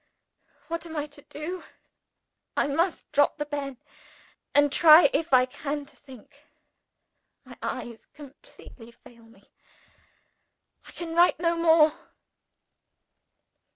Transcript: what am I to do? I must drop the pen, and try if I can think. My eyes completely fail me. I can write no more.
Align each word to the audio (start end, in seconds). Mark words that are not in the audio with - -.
what 0.67 0.83
am 0.87 0.95
I 0.95 1.05
to 1.05 1.21
do? 1.29 1.63
I 2.57 2.65
must 2.65 3.11
drop 3.11 3.37
the 3.37 3.45
pen, 3.45 3.77
and 4.55 4.71
try 4.71 5.11
if 5.13 5.31
I 5.31 5.45
can 5.45 5.85
think. 5.85 6.47
My 7.45 7.55
eyes 7.61 8.07
completely 8.15 8.89
fail 8.91 9.21
me. 9.25 9.51
I 10.87 10.91
can 10.93 11.13
write 11.13 11.39
no 11.39 11.55
more. 11.55 11.93